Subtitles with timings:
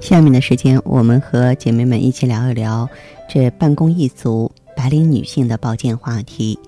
[0.00, 2.88] 下面的时间，我们和姐妹们一起聊一聊
[3.28, 6.58] 这办公一族白领女性的保健话题。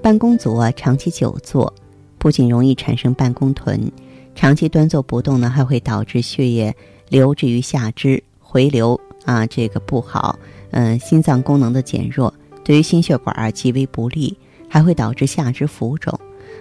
[0.00, 1.74] 办公族啊，长期久坐，
[2.16, 3.90] 不仅容易产生办公臀，
[4.36, 6.74] 长期端坐不动呢，还会导致血液
[7.08, 10.38] 流至于下肢，回流啊，这个不好。
[10.70, 12.32] 嗯，心脏功能的减弱，
[12.64, 14.36] 对于心血管啊极为不利，
[14.68, 16.18] 还会导致下肢浮肿。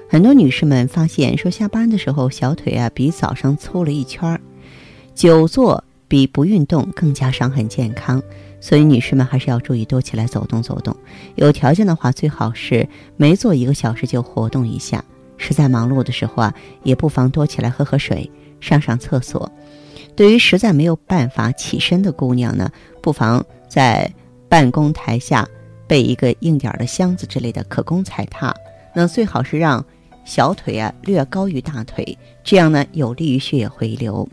[0.09, 4.41] 很多女士们发现说，下班的时候小腿啊比早上粗了一圈儿，
[5.13, 5.81] 久坐。
[6.07, 8.21] 比不运动更加伤害健康，
[8.59, 10.95] 所以女士们还是要注意多起来走动走动。
[11.35, 15.03] 有条件的话，最好是每坐一个小时就活动一下。
[15.37, 19.51] 实在忙碌的时候啊，也不妨多起来喝喝水，上上厕所。
[20.15, 24.09] 对于实在没有办法起身的姑娘呢，不妨在
[24.47, 25.45] 办公台下
[25.87, 28.55] 备一个硬点的箱子之类的可供踩踏。
[28.93, 29.85] 那最好是让
[30.23, 34.27] 小腿啊略高于大腿，这样呢有利于血液回流。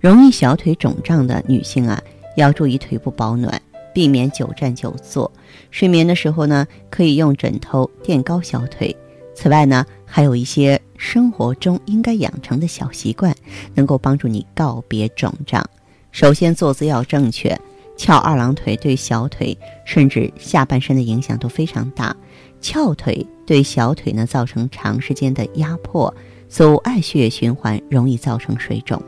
[0.00, 2.00] 容易小腿肿胀的女性啊，
[2.36, 3.60] 要注意腿部保暖，
[3.92, 5.30] 避免久站久坐。
[5.70, 8.94] 睡眠的时候呢，可以用枕头垫高小腿。
[9.34, 13.34] 此外呢，还有一些生活中应该养成的小习惯，
[13.74, 15.64] 能够帮助你告别肿胀。
[16.12, 17.58] 首先，坐姿要正确，
[17.96, 22.14] 翘二郎腿对小腿甚至下半身的影响都非常大。
[22.60, 26.14] 翘腿对小腿呢造成长时间的压迫，
[26.48, 29.02] 阻碍血液循环，容易造成水肿。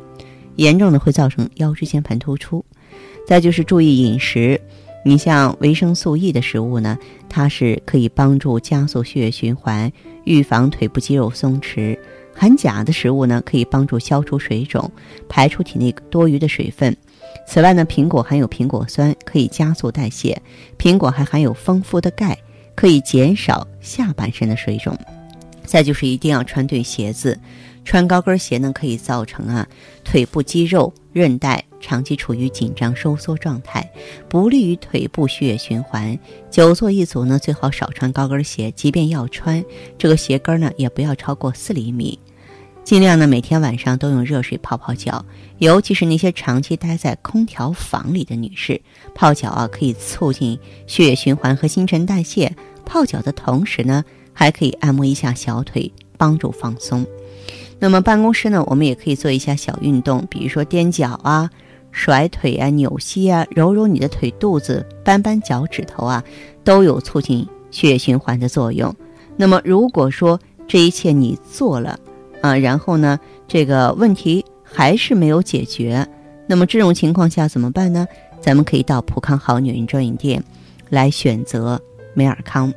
[0.57, 2.65] 严重的会造成腰椎间盘突出，
[3.27, 4.61] 再就是注意饮食。
[5.05, 9.93] 你像维生素 E 的食物呢，它是可以帮助加速血液循环，
[10.25, 11.97] 预防腿部肌肉松弛。
[12.35, 14.91] 含钾的食物呢，可以帮助消除水肿，
[15.29, 16.95] 排出体内多余的水分。
[17.47, 20.43] 此外呢，苹果含有苹果酸，可以加速代谢。
[20.77, 22.37] 苹果还含有丰富的钙，
[22.75, 24.99] 可以减少下半身的水肿。
[25.65, 27.39] 再就是一定要穿对鞋子。
[27.87, 29.67] 穿高跟鞋呢，可以造成啊
[30.05, 33.89] 腿部肌肉韧带长期处于紧张收缩状态，
[34.29, 36.19] 不利于腿部血液循环。
[36.51, 39.65] 久坐一族呢，最好少穿高跟鞋，即便要穿，
[39.97, 42.19] 这个鞋跟呢也不要超过四厘米。
[42.83, 45.25] 尽量呢每天晚上都用热水泡泡脚，
[45.59, 48.81] 尤其是那些长期待在空调房里的女士，
[49.15, 50.59] 泡脚啊可以促进
[50.89, 52.53] 血液循环和新陈代谢。
[52.85, 57.07] 泡脚的同时呢，还可以按摩一下小腿，帮助放松。
[57.79, 61.51] 那么办公室呢，我们也可以做一下小运动，比如说踮脚啊、
[61.93, 66.25] 甩腿啊、扭膝啊、揉揉你的腿肚子、扳扳脚趾头啊，
[66.65, 68.95] 都有促进血液循环的作用。
[69.37, 71.99] 那么如果说这一切你做了
[72.41, 76.07] 啊，然后呢，这个问题还是没有解决，
[76.47, 78.07] 那么这种情况下怎么办呢？
[78.41, 80.43] 咱们可以到普康好女人专营店
[80.89, 81.81] 来选择
[82.15, 82.73] 美尔康。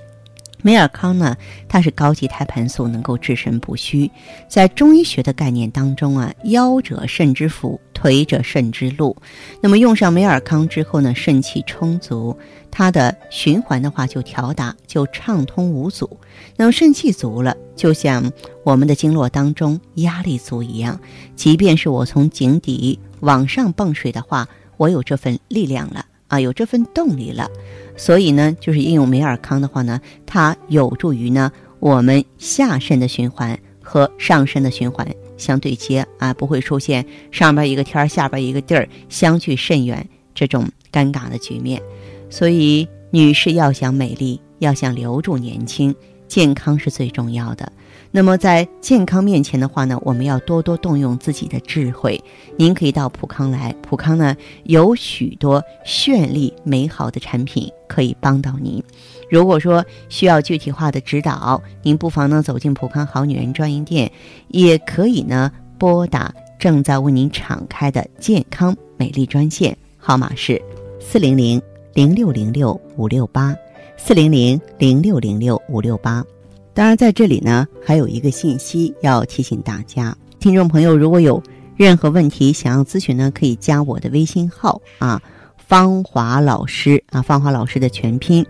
[0.62, 1.38] 美尔康呢，
[1.68, 4.10] 它是高级胎盘素，能够治肾补虚。
[4.48, 9.16] 在中医学的概念当中啊，腰者肾之府，腿者肾之路。
[9.62, 12.38] 那么用上美尔康之后呢，肾气充足，
[12.70, 16.20] 它的循环的话就调达就畅通无阻。
[16.58, 18.30] 那么肾气足了，就像
[18.64, 21.00] 我们的经络当中压力足一样，
[21.36, 26.06] 即便是我从井底往上蹦水的话，我有这份力量了。
[26.30, 27.50] 啊，有这份动力了，
[27.98, 35.06] 所以呢，就是应用美尔康的话呢，它有助于呢我们下身的循环和上身的循环
[35.38, 41.82] 相对接啊，不会出现上边一个天儿下边一个地儿相距甚远这种尴尬的局面。
[42.30, 45.94] 所以，女士要想美丽，要想留住年轻，
[46.30, 47.70] 健康是最重要的。
[48.12, 52.24] 那么在健康面前的话呢，我们要多多动用自己的智慧。
[52.58, 58.82] 您可以到普康来，普康呢有许多绚丽美好的产品可以帮到您。
[59.30, 64.12] 如果说需要具体化的指导，您不妨呢走进普康好女人专营店，
[64.48, 70.60] 也可以呢拨打正在为您敞开的健康美丽专线，号码是
[71.00, 71.62] 四零零
[71.94, 73.56] 零六零六五六八
[74.02, 76.26] 四零零零六零六五六八。
[76.74, 81.44] 当然，在这里呢，还有一个信息要提醒大家，听众朋友，如果有
[81.76, 85.22] 任何问题想要咨询呢，可以加我的微信号啊，
[85.58, 88.44] 芳华老师啊，芳华老师的全拼，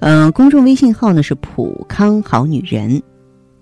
[0.00, 3.00] 嗯，公众微信号呢是普康好女人，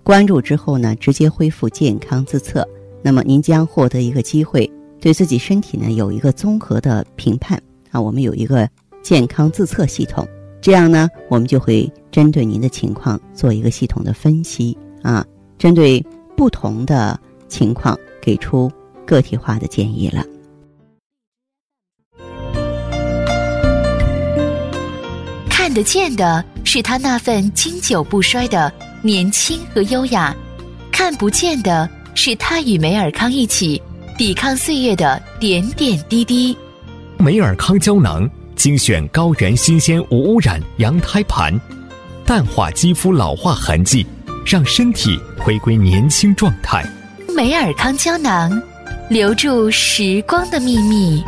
[0.03, 2.67] 关注之后呢，直接恢复健康自测，
[3.03, 4.69] 那么您将获得一个机会，
[4.99, 7.61] 对自己身体呢有一个综合的评判。
[7.91, 8.67] 啊，我们有一个
[9.01, 10.27] 健康自测系统，
[10.61, 15.25] 这样呢，我们就会针对您的情况做一个系统的分析啊，
[15.57, 16.03] 针对
[16.35, 18.69] 不同的情况给出
[19.05, 20.25] 个体化的建议了。
[25.49, 28.71] 看得见的是他那份经久不衰的
[29.01, 30.35] 年轻和优雅，
[30.91, 33.81] 看不见的是他与梅尔康一起
[34.17, 36.57] 抵抗岁月的点点滴滴。
[37.17, 41.53] 梅尔康胶囊精选高原新鲜无污染羊胎盘，
[42.25, 44.03] 淡化肌肤老化痕迹，
[44.43, 46.83] 让身体回归年轻状态。
[47.35, 48.51] 美尔康胶囊，
[49.11, 51.23] 留住时光的秘密。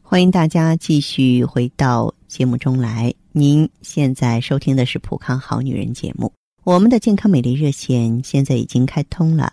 [0.00, 3.12] 欢迎大家继续回到节目中来。
[3.32, 6.32] 您现在收听的是《普康好女人》节目。
[6.62, 9.52] 我们的健康美丽热线现在已经开通了，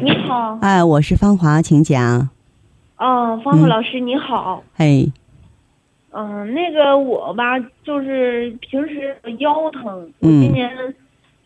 [0.00, 0.58] 你好。
[0.62, 2.28] 哎，我是芳华，请讲。
[2.98, 4.62] 哦，芳华老师你好。
[4.76, 5.04] 哎。
[6.10, 10.70] 嗯，那个我吧，就是平时腰疼，我今年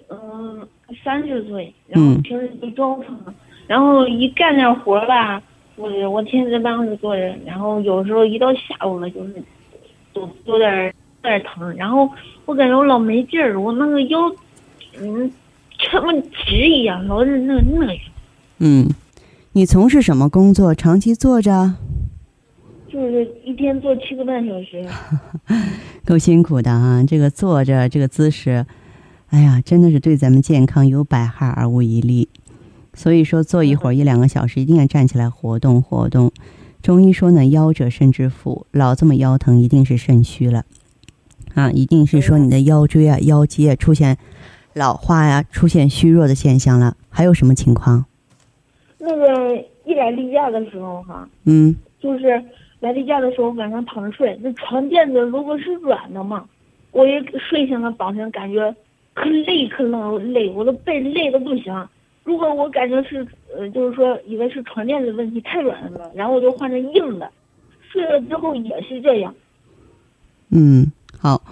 [0.08, 0.66] 嗯
[1.02, 3.18] 三十岁，然后平时就腰疼，
[3.66, 5.42] 然后一干点活吧。
[5.76, 9.42] 我我天天在办公室坐着，然后有时候一到下午了，就是
[10.12, 10.94] 都有点
[11.24, 12.08] 有点疼，然后
[12.44, 14.18] 我感觉我老没劲儿，我那个腰，
[15.00, 15.30] 嗯，
[15.78, 16.12] 这么
[16.46, 18.02] 直一样，老是那那样。
[18.64, 18.88] 嗯，
[19.54, 20.72] 你从事什么工作？
[20.72, 21.74] 长期坐着？
[22.88, 24.86] 就是一天坐七个半小时。
[26.06, 27.02] 够辛苦的啊！
[27.02, 28.64] 这个坐着这个姿势，
[29.30, 32.28] 哎呀，真的是对咱们健康有百害而无一利。
[32.94, 36.30] 所以说，坐一会儿一两个小时，一定要站起来活动活动。
[36.80, 40.64] 中医说呢，腰者肾之府，老这么腰疼，一定是肾虚了，
[41.54, 44.18] 啊，一定是说你的腰椎啊、腰肌啊出现
[44.74, 46.96] 老化呀，出现虚弱的现象了。
[47.08, 48.04] 还有什么情况？
[49.04, 52.40] 那个一来例假的时候哈，嗯，就是
[52.78, 56.44] 来例假的时候晚上躺着睡，那床垫子如果是软的嘛，
[56.92, 58.72] 我一睡醒了早晨感觉
[59.12, 61.88] 可累可累累，我的背累的不行。
[62.22, 67.28] 如果我感觉是呃，就是说以为是床垫子问题太软了，然后我就换成硬的，
[67.90, 69.34] 睡了之后也是这样。
[70.50, 71.42] 嗯，好，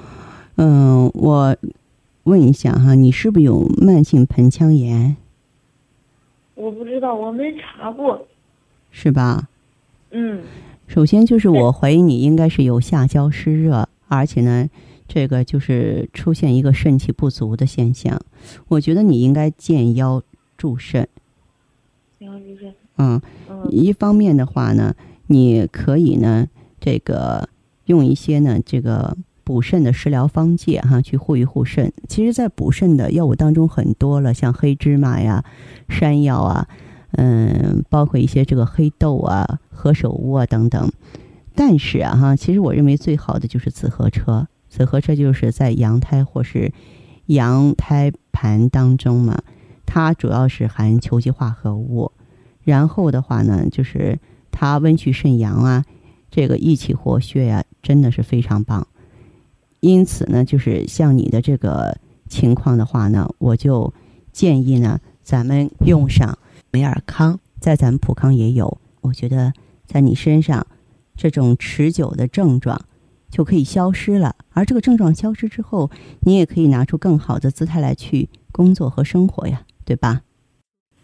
[0.57, 1.57] 嗯，我
[2.23, 5.17] 问一下哈，你是不是有慢性盆腔炎？
[6.61, 8.27] 我不知道，我没查过。
[8.91, 9.49] 是吧？
[10.11, 10.43] 嗯。
[10.87, 14.69] 首先就是我怀疑你应该是有下焦湿热，而且呢，
[15.07, 18.21] 这个就是出现一个肾气不足的现象。
[18.69, 20.23] 我觉得你应该健腰。
[20.61, 21.09] 助肾，
[22.99, 23.19] 嗯，
[23.71, 24.95] 一方面的话呢，
[25.29, 26.47] 你可以呢，
[26.79, 27.49] 这个
[27.87, 31.93] 用一些呢，这个补肾的食疗方剂哈，去护一护肾。
[32.09, 35.45] 其实，在补肾的药物当中很多了，像黑芝麻呀、
[35.89, 36.69] 山药啊，
[37.13, 40.91] 嗯，包括一些这个黑豆啊、何首乌啊等等。
[41.55, 44.47] 但是啊哈，其实我认为最好的就是紫河车。
[44.69, 46.73] 紫河车就是在羊胎或是
[47.27, 49.43] 羊胎盘当中嘛。
[49.85, 52.13] 它主要是含球基化合物，
[52.63, 54.21] 然后的话呢，就是
[54.53, 55.85] 它温煦肾阳啊，
[56.31, 58.87] 这个益气活血呀，真的是非常棒。
[59.81, 61.97] 因此呢，就是像你的这个
[62.29, 63.93] 情况的话呢，我就
[64.33, 66.39] 建议呢，咱们用上
[66.71, 68.79] 美尔康，在咱们普康也有。
[69.01, 69.53] 我觉得
[69.87, 70.67] 在你身上，
[71.17, 72.81] 这种持久的症状
[73.31, 74.37] 就可以消失了。
[74.53, 79.63] 而这个症状消失之后，你也可以拿出更好的姿态来去工作和生活呀。
[79.83, 80.23] 对吧？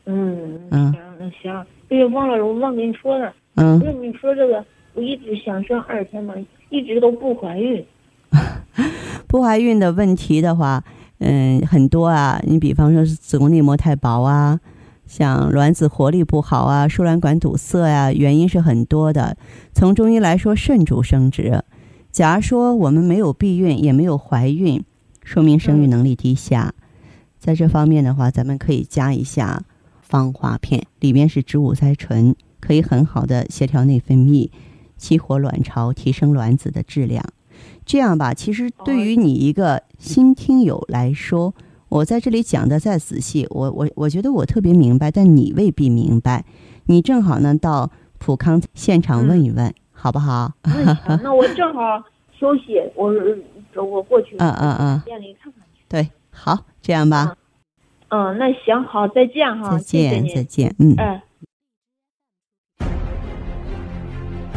[0.05, 1.53] 嗯嗯，那行，
[1.89, 3.35] 哎呀，忘了，我忘跟你说了。
[3.57, 4.65] 嗯，那你说这个，
[4.95, 6.33] 我一直想生二胎嘛，
[6.71, 7.85] 一直都不怀孕。
[9.27, 10.83] 不怀孕的问题的话，
[11.19, 12.41] 嗯，很多啊。
[12.45, 14.61] 你比方说是子宫内膜太薄啊，
[15.07, 19.37] 像卵子活力不好啊，输卵管堵塞呀，原因是很多的。
[19.75, 21.63] 从中医来说，肾主生殖。
[22.13, 24.83] 假如说我们没有避孕，也没有怀孕，
[25.23, 26.73] 说明生育能力低下。
[27.39, 29.63] 在这方面的话，咱们可以加一下
[30.01, 34.51] 芳华片，里面是植物甾醇，可以很好的协调内分泌，
[34.97, 37.23] 激活卵巢，提升卵子的质量。
[37.85, 41.55] 这样吧，其实对于你一个新听友来说，
[41.89, 46.45] 我在这里讲的再仔细，我我我觉得我特别明白，但你未必明白。
[46.87, 50.53] 你正好呢到普康现场问一问，好不好？
[51.23, 52.03] 那我正好
[52.39, 53.13] 休息，我
[53.83, 55.85] 我过去嗯嗯嗯店里看看去。
[55.89, 57.37] 对，好，这样吧。
[58.09, 60.95] 嗯，那行好，再见哈，再见谢谢再见，嗯。
[60.97, 61.23] 哎。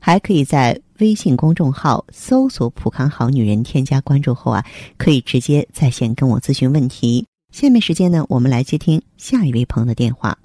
[0.00, 4.64] 还可以在微信公众号搜索“普康好女人”，添加关注后啊，
[4.96, 7.26] 可以直接在线跟我咨询问题。
[7.52, 10.38] 下面时间呢，我们来接听下一位朋友的电话。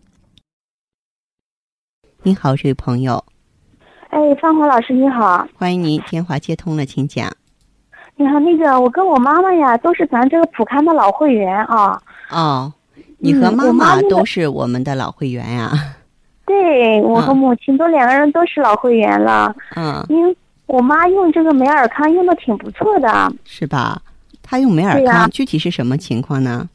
[2.24, 3.24] 您好，这位朋友。
[4.10, 7.32] 哎，芳华老师你好，欢迎您，电话接通了，请讲。
[8.16, 12.00] 你好，那个我跟我妈妈呀，都是咱这个普康的老会员啊。
[12.30, 12.72] 哦，
[13.18, 15.72] 你和嗯妈妈都是我们的老会员呀、
[16.46, 20.36] 对我和嗯母亲都两个人都是老会员了，嗯，因为
[20.66, 23.32] 我妈用这个美尔康用的挺不错的。
[23.46, 24.02] 是吧？
[24.42, 26.68] 她用美尔康，具体是什么情况呢？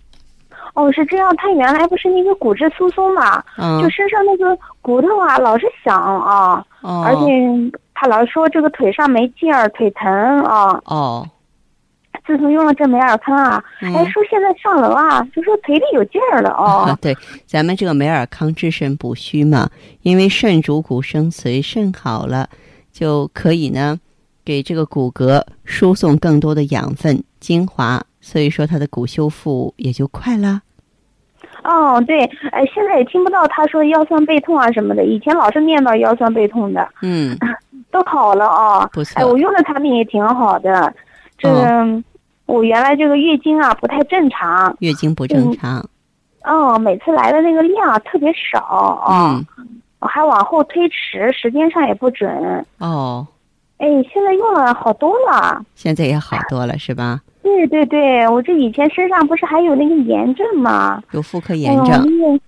[0.75, 10.09] 哦，是这样，她原来不是那个骨质疏松嘛，嗯，就身上那个骨头啊老是响啊，哦，而且她老说这个腿上没劲儿，腿疼
[10.45, 10.81] 啊。
[10.87, 11.27] 哦，
[12.29, 16.95] 自从用了这美尔康啊，嗯哎，说现在上楼啊，就说腿里有劲儿了哦。
[17.01, 17.17] 对，
[17.47, 19.71] 咱们这个梅尔康治肾补虚嘛，
[20.03, 22.47] 因为肾主骨生髓，肾好了
[22.93, 23.99] 就可以呢，
[24.45, 30.61] 给这个骨骼输送更多的养分精华，所以说它的骨修复也就快了。
[31.65, 37.35] 哦，对，哎，现在也听不到他说腰酸背痛啊什么的，以前老是念叨腰酸背痛的，嗯，
[37.91, 38.87] 都好了啊。
[38.93, 40.93] 不错哎，我用的产品也挺好的，
[41.39, 42.03] 这个、
[42.49, 45.87] 我原来这个月经啊不太正常，月经不正常，
[46.45, 49.67] 哦，每次来的那个量啊特别少啊，嗯，
[50.00, 52.67] 还往后推迟，时间上也不准。
[52.78, 53.26] 哦，
[53.76, 55.62] 哎，现在用了好多了。
[55.75, 57.21] 现在也好多了是吧？
[57.43, 61.02] 对对对，我这以前身上不是还有那个炎症吗？
[61.12, 62.40] 有妇科炎症，那个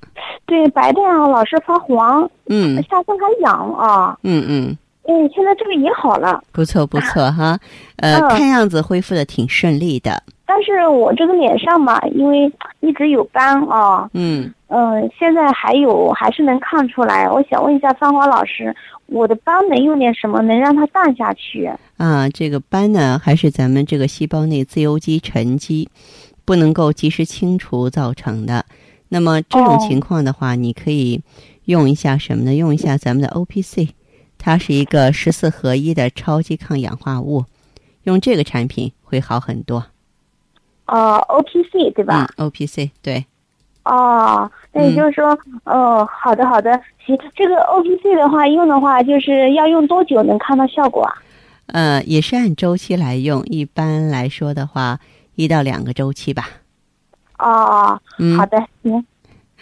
[0.47, 4.19] 对，白带啊老是发黄，嗯下身还痒啊。
[4.23, 7.59] 嗯嗯，哎，现在这个也好了，不错不错哈，
[7.97, 14.53] 呃，嗯看样子恢复的挺顺利的，但是我这个脸上嘛，因为一直有斑啊，嗯。
[14.73, 17.29] 嗯、现在还有还是能看出来。
[17.29, 18.73] 我想问一下芳华老师，
[19.07, 21.69] 我的斑能用点什么能让它淡下去？
[21.97, 25.89] 啊，这个斑呢，还是咱们这个细胞内自由基沉积
[26.45, 28.65] 不能够及时清除造成的。
[29.09, 31.21] 那么这种哦情况的话，你可以
[31.65, 32.55] 用一下什么呢？
[32.55, 33.89] 用一下咱们的 O P C，
[34.43, 37.45] 它是一个十四合一的超级抗氧化物，
[38.05, 39.85] 用这个产品会好很多。
[40.87, 42.27] 呃，O P C 对吧？
[42.37, 43.25] 嗯，O P C 对，
[43.85, 46.73] 哦，那也就是说，哦，好的好的，
[47.07, 51.15] 行，这个 O P C 的话用的话，就是要用多久能看到效果啊？
[51.67, 54.99] 呃，也是按周期来用，一般来说的话，
[55.37, 56.49] 一到两个周期吧。
[57.39, 59.07] 哦，嗯，好的，行，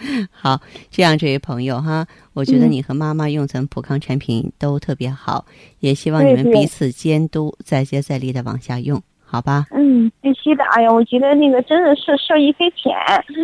[0.30, 5.44] 好，这样这位朋友哈，我觉得嗯你和妈妈用咱们普康产品都特别好，
[5.80, 9.66] 也希望你们彼此监督，再接再厉的往下用，好吧？
[9.72, 10.64] 嗯，必须的。
[10.64, 12.92] 哎呀，我觉得那个真的是受益匪浅，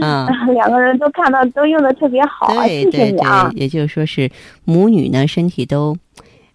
[0.00, 3.52] 嗯， 两个人都看到都用的特别好，对对对，。
[3.54, 4.30] 也就是说是
[4.64, 5.96] 母女呢身体都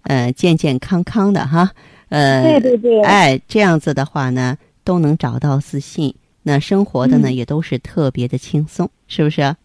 [0.03, 1.71] 呃健健康康的哈，
[2.09, 9.55] 呃，对对对，哎，这样子的话呢，都能找到自信，那生活的呢、嗯也都是特别的轻松，是不是？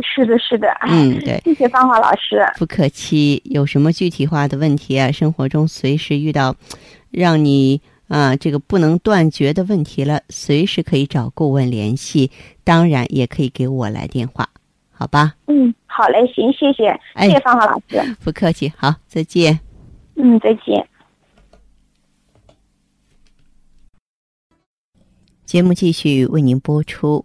[0.00, 1.40] 是的，是的，哎，嗯，对。
[1.44, 2.44] 谢谢芳华老师。
[2.56, 5.10] 不客气，有什么具体化的问题啊？
[5.10, 6.54] 生活中随时遇到
[7.10, 12.30] 让你啊这个不能断绝的问题了，随时可以找顾问联系，
[12.62, 14.48] 当然也可以给我来电话，
[14.90, 15.34] 好吧？
[15.46, 18.16] 嗯，好嘞，行，谢谢，哎谢谢芳华老师。
[18.22, 19.58] 不客气，好，再见。
[20.14, 20.86] 嗯，再见。
[25.44, 27.24] 节目继续为您播出。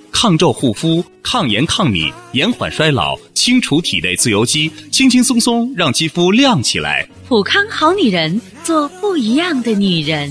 [0.11, 7.07] 抗皱护肤、抗炎抗敏、延缓衰老、清除体内自由基，轻轻松松让肌肤亮起来。
[7.27, 10.29] 普康好女人，做不一样的女人。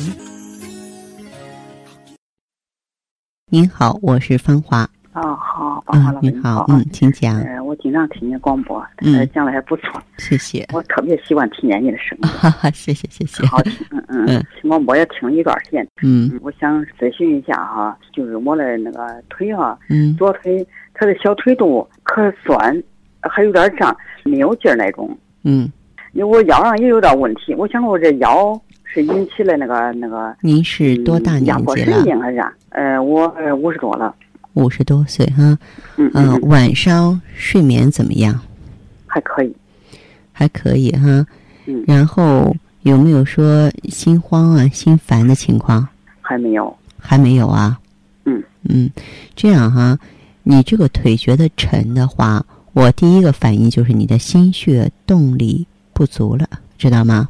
[3.50, 4.88] 您好，我是芳华。
[5.12, 7.36] 啊，好，芳华老师，你好，嗯，请讲。
[7.40, 10.64] 呃，我经常听您广播，嗯，讲的还不错，谢谢。
[10.72, 13.44] 我特别喜欢听见你的声音，哈哈，谢谢，谢谢。
[13.46, 14.26] 好听，嗯嗯，
[14.60, 22.82] 听广播也听一段时间，嗯，我想咨询一下哈，就是我的那个腿哈，嗯，左腿，它的小腿肚可酸，
[23.20, 25.70] 还有点胀，没有劲儿那种，嗯，
[26.12, 31.58] 因为我腰上也有点问题，我想我这腰是引起了那个那个，您是多大年纪了？
[31.58, 32.52] 压迫神经还是啥？
[32.70, 34.14] 呃，我五十多了。
[34.54, 35.56] 五十多岁哈，
[35.96, 38.36] 嗯，晚上睡眠怎么样？
[39.06, 39.54] 还可以，
[40.32, 41.24] 还可以哈。
[41.66, 45.86] 嗯，然后有没有说心慌啊、心烦的情况？
[46.20, 47.78] 还没有，还没有啊。
[48.24, 48.90] 嗯嗯，
[49.34, 49.98] 这样哈，
[50.42, 57.28] 你这个腿觉得沉的话，我第一个反应就是你的心血动力不足了，知道吗？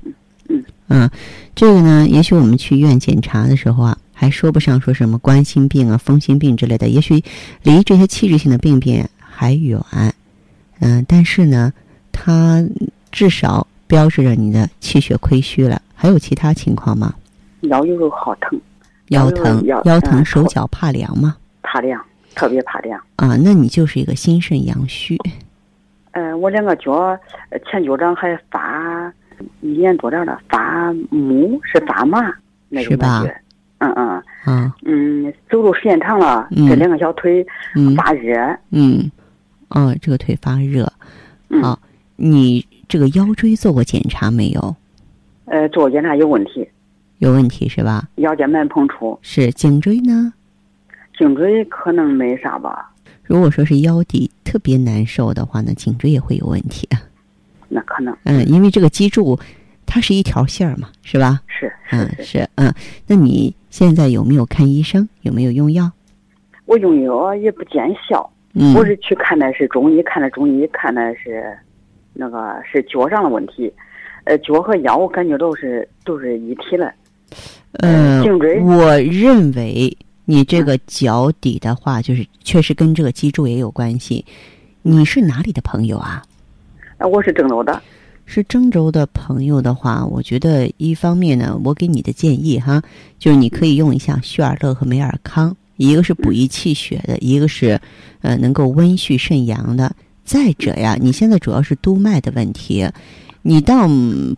[0.49, 1.11] 嗯嗯，
[1.55, 3.97] 这个呢，也许我们去医院检查的时候啊。
[4.13, 7.25] 还说不上说什么冠心病啊、风心病之类的，也许
[7.63, 9.81] 离这些器质性的病变还远，
[10.81, 11.73] 嗯，但是呢，
[12.13, 12.63] 它
[13.11, 15.83] 至少标志着你的气血亏虚了。
[15.95, 17.13] 还有其他情况吗？
[17.63, 18.59] 腰有时候好疼，
[19.09, 21.37] 腰疼，腰疼，手脚怕凉吗？
[21.63, 22.01] 怕凉，
[22.35, 22.99] 特别怕凉。
[23.17, 25.19] 啊，那你就是一个心肾阳虚。
[26.13, 27.19] 嗯，我两个脚
[27.71, 29.13] 前脚掌还发
[29.61, 32.33] 一年多点了，发木是发麻
[32.69, 33.29] 那种感觉。
[33.79, 37.47] 嗯嗯嗯嗯，走路时间长了，这两个小腿
[37.97, 38.37] 发热。
[38.71, 39.11] 嗯，
[39.69, 40.91] 哦，这个腿发热。
[41.63, 41.79] 好，
[42.17, 44.77] 你这个腰椎做过检查没有？
[45.45, 46.69] 呃，做过检查有问题。
[47.19, 48.09] 有问题是吧？
[48.17, 49.17] 腰间盘膨出。
[49.23, 50.33] 是颈椎呢？
[51.17, 52.91] 颈椎可能没啥吧。
[53.23, 56.89] 如果说是腰底特别难受的话，呢颈椎也会有问题。
[57.69, 58.13] 那可能。
[58.25, 59.39] 嗯，因为这个脊柱
[59.87, 61.41] 它是一条线儿嘛，是吧？
[61.47, 61.73] 是。
[61.93, 62.75] 嗯，是嗯，
[63.07, 63.55] 那你。
[63.71, 65.09] 现在有没有看医生？
[65.23, 65.89] 有没有用药？
[66.67, 68.29] 我用药也不见效。
[68.55, 71.57] 嗯，我是去看的是中医，看的中医，看的是
[72.13, 73.73] 那个是脚上的问题。
[74.25, 76.93] 呃，脚和腰我感觉都是都是一体的。
[77.81, 84.25] 嗯，颈椎，我认为你这个脚底的话，就是确实跟这个脊柱也有关系。
[84.83, 86.23] 你是哪里的朋友啊？
[86.99, 87.81] 啊，我是郑州的。
[88.27, 92.83] 是郑州的朋友的话，我觉得一方面呢，我给你的建议哈，
[93.19, 97.81] 就是你可以用一下旭尔乐和美尔康，一个是补益气血的，一个是
[98.21, 99.91] 呃能够温煦肾阳的。
[100.31, 102.89] 再者呀，你现在主要是督脉的问题，
[103.43, 103.89] 你到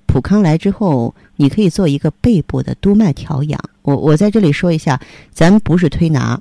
[0.07, 3.61] 普康来之后，你可以做一个背部的督脉调养。
[3.83, 4.99] 我我在这里说一下，
[5.35, 6.41] 咱不是推拿，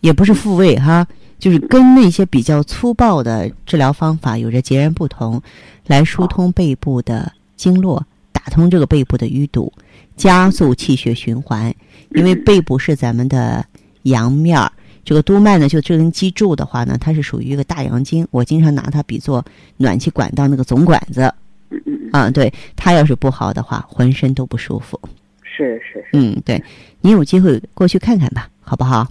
[0.00, 1.06] 也不是复位哈。
[1.38, 5.40] 就是跟那些比较粗暴的治疗方法有着截然不同，
[5.86, 9.72] 来疏通背部的经络，打通这个背部的淤堵，
[10.14, 11.74] 加速气血循环。
[12.10, 13.64] 因为背部是咱们的
[14.02, 14.70] 阳面儿，
[15.10, 18.24] 这个督脉呢，就这根脊柱的话呢，它是属于一个大阳经。
[18.30, 19.44] 我经常拿它比作
[19.76, 21.22] 暖气管道那个总管子。
[21.70, 25.00] 嗯嗯啊，对，它要是不好的话，浑身都不舒服。
[25.42, 26.10] 是是是。
[26.12, 26.62] 嗯，对，
[27.00, 29.04] 你有机会过去看看吧，好不好？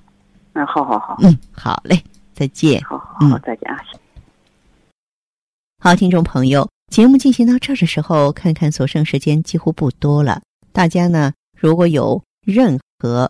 [0.53, 1.17] 嗯，好好好。
[1.21, 2.01] 嗯，好嘞。
[2.31, 3.77] 再见，好好好再见啊！
[5.83, 10.41] 好，听众朋友，节目进行到这儿的时候，看看所剩时间几乎不多了。
[10.71, 13.29] 大家呢，如果有任何